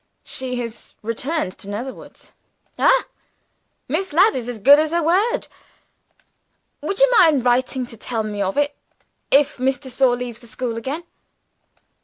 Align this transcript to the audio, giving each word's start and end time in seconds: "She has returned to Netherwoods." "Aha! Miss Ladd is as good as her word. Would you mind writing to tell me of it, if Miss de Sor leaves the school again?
"She 0.23 0.55
has 0.55 0.95
returned 1.03 1.51
to 1.59 1.69
Netherwoods." 1.69 2.31
"Aha! 2.79 3.05
Miss 3.87 4.13
Ladd 4.13 4.33
is 4.33 4.49
as 4.49 4.57
good 4.57 4.79
as 4.79 4.89
her 4.89 5.03
word. 5.03 5.45
Would 6.81 6.97
you 6.97 7.11
mind 7.19 7.45
writing 7.45 7.85
to 7.85 7.97
tell 7.97 8.23
me 8.23 8.41
of 8.41 8.57
it, 8.57 8.75
if 9.29 9.59
Miss 9.59 9.77
de 9.77 9.91
Sor 9.91 10.15
leaves 10.15 10.39
the 10.39 10.47
school 10.47 10.75
again? 10.75 11.03